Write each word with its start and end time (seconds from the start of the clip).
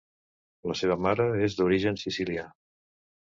La 0.71 0.77
seva 0.79 0.97
mare 1.07 1.27
és 1.49 1.59
d'origen 1.59 2.01
Sicilià. 2.05 2.47